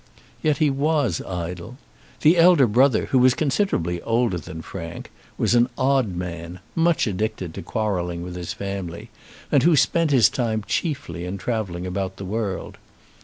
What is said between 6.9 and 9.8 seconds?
addicted to quarrelling with his family, and who